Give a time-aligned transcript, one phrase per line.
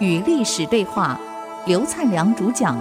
[0.00, 1.20] 与历史对话，
[1.66, 2.76] 刘灿良主讲。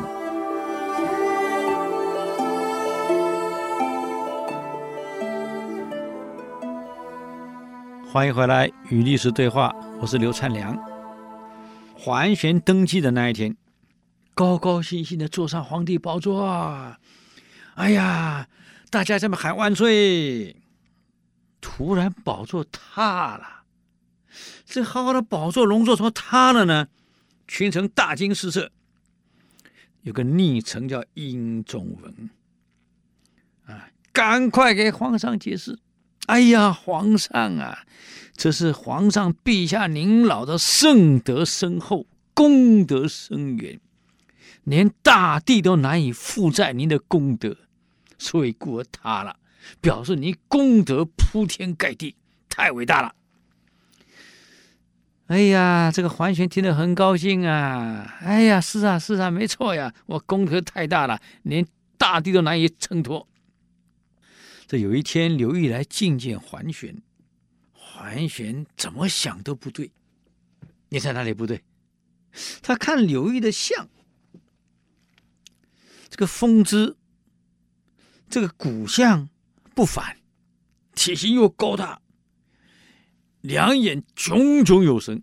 [8.12, 10.78] 欢迎回来，与历史对话，我是刘灿良。
[11.96, 13.56] 桓玄登基的那一天，
[14.34, 16.96] 高高兴兴的坐上皇帝宝座！
[17.76, 18.48] 哎呀，
[18.90, 20.56] 大家这么喊万岁！
[21.70, 23.64] 突然宝座塌了，
[24.66, 26.88] 这好好的宝座龙座怎么塌了呢？
[27.46, 28.72] 群臣大惊失色，
[30.02, 32.30] 有个逆臣叫殷仲文，
[33.66, 35.78] 啊，赶快给皇上解释。
[36.26, 37.86] 哎呀，皇上啊，
[38.36, 43.80] 这是皇上陛下您老的圣德深厚，功德深远，
[44.64, 47.56] 连大地都难以负载您的功德，
[48.18, 49.38] 所以故而塌了，
[49.82, 52.16] 表示你功德铺天盖地，
[52.50, 53.14] 太伟大了。
[55.28, 58.18] 哎呀，这个桓玄听得很高兴啊！
[58.22, 63.28] 哎呀，是啊，是啊，没错呀，我功德太大了，连大地都难以承托。
[64.68, 67.02] 这有一天，刘裕来觐见桓玄，
[67.74, 69.92] 桓玄怎么想都不对。
[70.90, 71.62] 你猜哪里不对？
[72.62, 73.90] 他看刘裕的相，
[76.10, 76.96] 这个风姿，
[78.30, 79.28] 这个骨相
[79.78, 80.18] 不凡，
[80.96, 82.02] 体型又高大。
[83.42, 85.22] 两眼炯炯有神，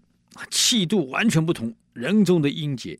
[0.48, 2.96] 气度完全不同，人中的英杰。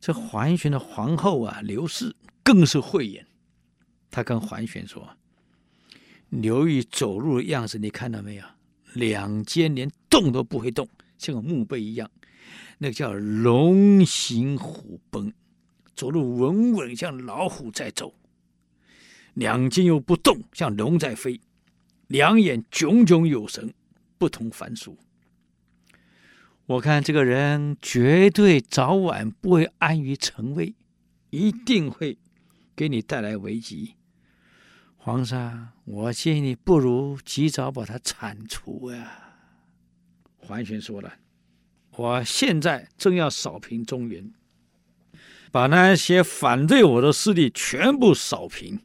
[0.00, 3.26] 这桓玄的皇后啊，刘氏更是慧眼。
[4.12, 5.04] 她跟桓玄说
[6.30, 8.44] ：“刘裕走路的样子，你看到没有？
[8.92, 12.08] 两肩连动都不会动，像个墓碑一样。
[12.78, 15.34] 那个叫龙行虎奔，
[15.96, 18.14] 走路稳稳，像老虎在走。
[19.34, 21.40] 两肩又不动，像龙在飞。
[22.06, 23.72] 两眼炯炯有神。”
[24.22, 24.96] 不同凡俗，
[26.66, 30.76] 我看这个人绝对早晚不会安于臣位，
[31.30, 32.16] 一定会
[32.76, 33.96] 给你带来危机。
[34.96, 39.34] 皇上，我建议你不如及早把他铲除呀。
[40.36, 41.12] 桓玄说了
[41.98, 44.32] ：“我现在正要扫平中原，
[45.50, 48.78] 把那些反对我的势力全部扫平。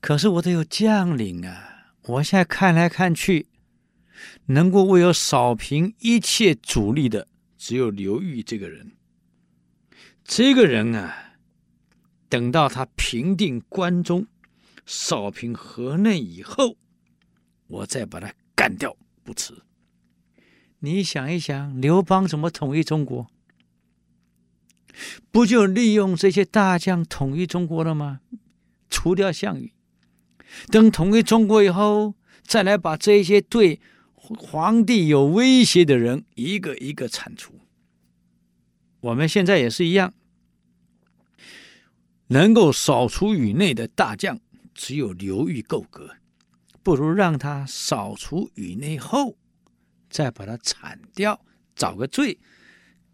[0.00, 1.94] 可是我得有将领啊！
[2.02, 3.46] 我现在看来看去。”
[4.46, 8.92] 能够为我扫平一切阻力的，只有刘裕这个人。
[10.24, 11.36] 这个人啊，
[12.28, 14.26] 等到他平定关中、
[14.84, 16.76] 扫平河内以后，
[17.68, 19.54] 我再把他干掉不迟。
[20.80, 23.28] 你想一想，刘邦怎么统一中国？
[25.30, 28.20] 不就利用这些大将统一中国了吗？
[28.90, 29.72] 除掉项羽，
[30.68, 33.80] 等统一中国以后，再来把这些对。
[34.36, 37.60] 皇帝有威胁的人，一个一个铲除。
[39.00, 40.12] 我们现在也是一样，
[42.26, 44.38] 能够扫除宇内的大将，
[44.74, 46.10] 只有刘裕够格。
[46.82, 49.38] 不如让他扫除宇内后，
[50.10, 51.40] 再把他铲掉，
[51.74, 52.38] 找个罪，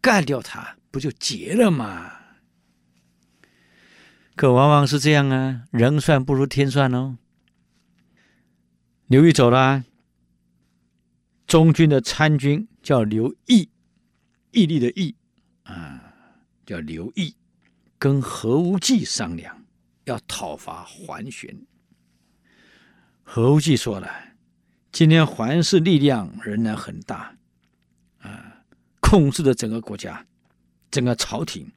[0.00, 2.10] 干掉他，不就结了吗？
[4.34, 7.18] 可往往是这样啊，人算不如天算哦。
[9.06, 9.84] 刘裕走了。
[11.46, 13.68] 中军的参军叫刘毅，
[14.50, 15.14] 毅力的毅，
[15.64, 16.14] 啊，
[16.64, 17.36] 叫刘毅，
[17.98, 19.64] 跟何无忌商量，
[20.04, 21.54] 要讨伐桓玄。
[23.22, 24.10] 何无忌说了
[24.90, 27.36] ：“今天桓氏力量仍然很大，
[28.20, 28.64] 啊，
[29.00, 30.26] 控制着整个国家，
[30.90, 31.70] 整个朝廷，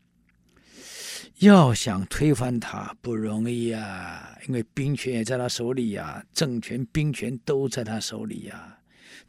[1.39, 8.79] 要想推翻他不容易啊，因为兵权也在他手里呀、政权、兵权都在他手里呀、”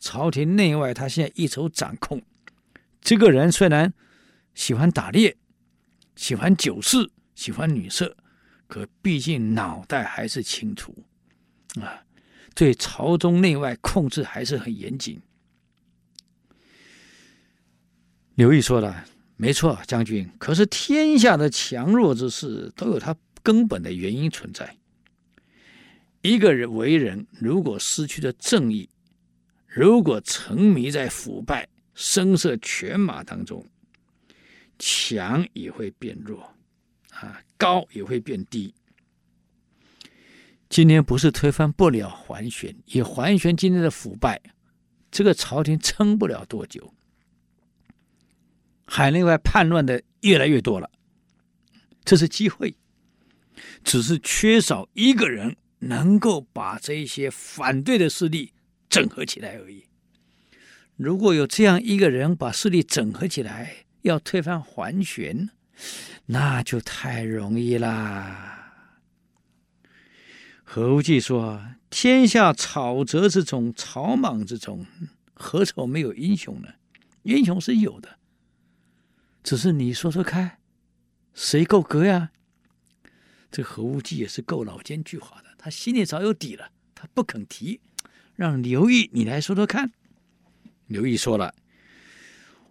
[0.00, 2.22] 朝廷内外，他现在一手掌控。
[3.00, 3.92] 这个人虽然
[4.54, 5.36] 喜欢打猎，
[6.16, 8.16] 喜欢酒肆，喜欢女色，
[8.66, 11.04] 可毕竟脑袋还是清楚
[11.80, 12.04] 啊。
[12.54, 15.20] 对朝中内外控制还是很严谨。
[18.34, 19.04] 刘毅说了
[19.40, 20.28] ：“没错，将军。
[20.36, 24.76] 可是天下的强弱之势都有它根本的原因存在。
[26.22, 28.88] 一个人为人，如果失去了正义，
[29.68, 33.64] 如果沉迷在腐败、声色犬马当中，
[34.76, 36.42] 强也会变弱，
[37.10, 38.74] 啊，高也会变低。
[40.68, 44.42] 今天不是推翻不了桓玄，以桓玄今天的腐败，
[45.12, 46.92] 这个朝廷撑不了多久。
[48.90, 50.90] 海内外叛乱的越来越多了，
[52.06, 52.74] 这是机会，
[53.84, 58.54] 只是缺少一个人能够把这些反对的势力
[58.88, 59.84] 整合起来而已。
[60.96, 65.50] 如果有这样一个人把势力整合起来，要推翻桓玄，
[66.26, 68.72] 那就太容易啦。
[70.64, 74.84] 何无忌说：“天下草泽之中，草莽之中，
[75.34, 76.68] 何愁没有英雄呢？
[77.22, 78.17] 英雄是有的，
[79.48, 80.58] 只是你说说看，
[81.32, 82.32] 谁够格呀？”
[83.50, 87.80] 这何无忌也是够老奸巨猾的，他心里早有底了，他不肯提，
[88.34, 89.90] 让刘毅你来说说看。
[90.86, 91.54] 刘毅说了：“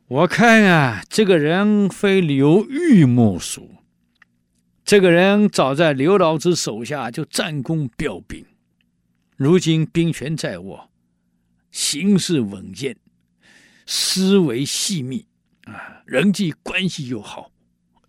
[0.06, 3.78] 我看啊，这个人非刘裕莫属。
[4.86, 8.46] 这个人早在刘老子手下就战功彪炳，
[9.36, 10.92] 如今兵权在握，
[11.72, 12.98] 行事稳健，
[13.88, 15.26] 思维细密
[15.64, 17.52] 啊，人际关系又好，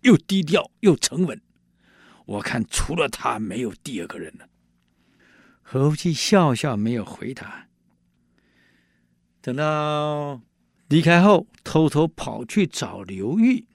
[0.03, 1.41] 又低调又沉稳。
[2.25, 4.47] 我看除了他，没有第二个人了。”
[5.61, 7.67] 何无忌笑笑，没有回答。
[9.41, 10.41] 等到
[10.87, 13.67] 离开后，偷偷跑去找刘裕。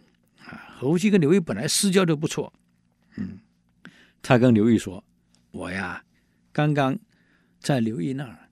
[0.47, 2.50] 啊，何无忌跟刘裕本来私交就不错，
[3.17, 3.38] 嗯，
[4.23, 5.05] 他跟刘裕说
[5.53, 6.03] ：“我呀，
[6.50, 6.99] 刚刚
[7.61, 8.49] 在刘裕那儿，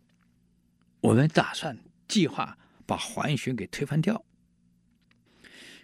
[1.01, 4.23] 我们打算计划把桓玄给推翻掉。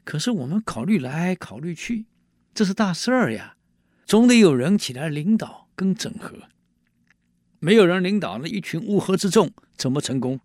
[0.08, 2.06] 可是我们考虑来考虑去，
[2.54, 3.58] 这是大事儿呀，
[4.06, 6.34] 总得有人起来领导跟整合。
[7.58, 10.40] 没有人领导，那一群乌合之众怎么成功？”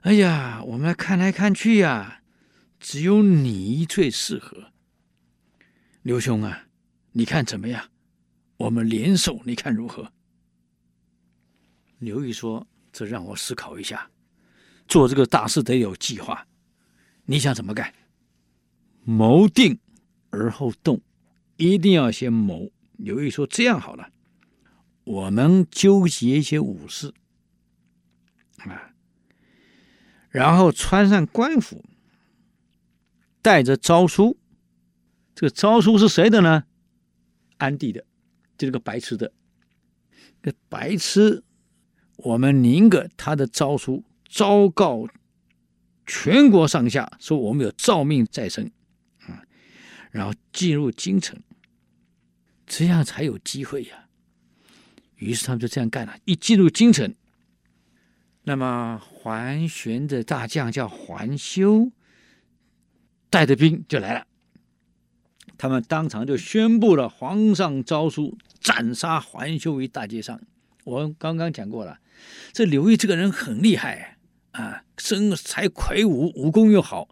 [0.00, 2.22] 哎呀，我们看来看去呀，
[2.80, 4.72] 只有你最适合。
[6.00, 6.64] 刘兄啊，
[7.12, 7.90] 你看怎么样？
[8.56, 10.10] 我们联手，你看如何？
[11.98, 14.10] 刘裕说：“这让我思考一下，
[14.88, 16.46] 做这个大事得有计划。
[17.24, 17.94] 你想怎么干？
[19.04, 19.78] 谋定
[20.30, 21.00] 而后动，
[21.56, 24.10] 一定要先谋。”刘裕说：“这样好了，
[25.04, 27.12] 我们纠结一些武士
[28.58, 28.94] 啊。”
[30.30, 31.84] 然后穿上官服，
[33.40, 34.38] 带着诏书。
[35.34, 36.64] 这个诏书是谁的呢？
[37.56, 38.02] 安帝的，
[38.56, 39.32] 就这个白痴的。
[40.42, 41.42] 这白痴，
[42.16, 45.06] 我们宁可他的诏书昭告
[46.06, 48.70] 全国上下，说我们有诏命在身，
[49.26, 49.42] 啊，
[50.10, 51.40] 然后进入京城，
[52.66, 54.06] 这样才有机会呀。
[55.16, 56.16] 于是他们就这样干了。
[56.24, 57.14] 一进入京城。
[58.44, 61.92] 那么桓玄的大将叫桓修，
[63.30, 64.26] 带着兵就来了。
[65.56, 70.40] 他们当场就宣布了皇上诏书，斩杀桓修于大街上。
[70.82, 72.00] 我刚刚讲过了，
[72.52, 74.11] 这刘裕这个人很厉害，
[74.52, 77.08] 啊身材魁梧，武功又好，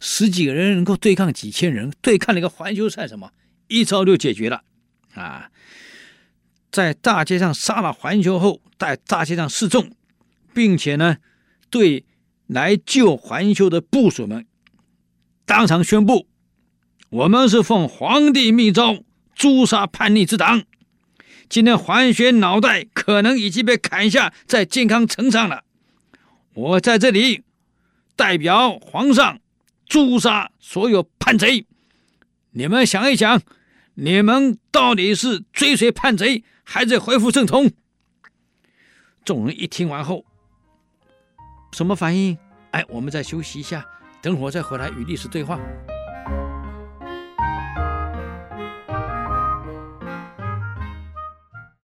[0.00, 3.30] 十几个人能够对抗几千人，对抗那个环球赛什么？
[3.68, 4.62] 一招就解决了
[5.14, 5.50] 啊！
[6.70, 9.90] 在大街上杀了环球后，在大街上示众。
[10.54, 11.18] 并且呢，
[11.70, 12.04] 对
[12.48, 14.44] 来救环球的部属们，
[15.44, 16.26] 当场宣布：
[17.10, 19.04] 我们是奉皇帝密诏
[19.36, 20.64] 诛杀叛逆之党。
[21.48, 25.62] 今天桓玄脑袋可能已经被砍下，在健康城上了。
[26.58, 27.44] 我在这里
[28.16, 29.38] 代表皇上
[29.86, 31.64] 诛杀所有叛贼。
[32.50, 33.40] 你们想一想，
[33.94, 37.70] 你们到底是追随叛贼，还是恢复正统？
[39.24, 40.24] 众人一听完后。
[41.70, 42.36] 什么反应？
[42.72, 43.86] 哎，我们再休息一下，
[44.20, 45.60] 等会儿再回来与历史对话。